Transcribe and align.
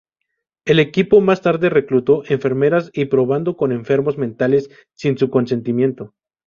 El 0.65 0.79
equipo 0.79 1.21
más 1.21 1.43
tarde 1.43 1.69
reclutó 1.69 2.23
enfermeras 2.27 2.89
y 2.91 3.05
probando 3.05 3.55
con 3.55 3.71
enfermos 3.71 4.17
mentales 4.17 4.67
sin 4.95 5.15
su 5.15 5.29
consentimiento. 5.29 6.15